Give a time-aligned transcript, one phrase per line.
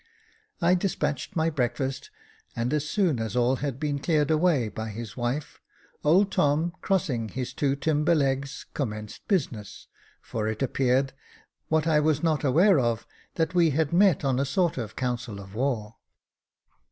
[0.61, 2.09] I despatched my breakfast,
[2.55, 5.61] and as soon as all had been cleared away by his wife,
[6.03, 9.85] old Tom, crossing his two timber legs, commenced business,
[10.19, 11.13] for it appeared,
[11.67, 15.39] what I was not aware of, that we had met on a sort of council
[15.39, 15.97] of war.